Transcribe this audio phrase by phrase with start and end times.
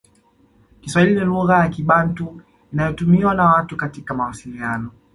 [0.81, 2.41] Kiswahili ni lugha ya Kibantu
[2.73, 4.91] inayotumiwa na watu katika mawasiliano